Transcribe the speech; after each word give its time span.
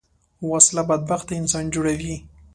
وسله 0.51 0.81
بدبخته 0.89 1.33
انسان 1.41 1.65
جوړوي 1.73 2.15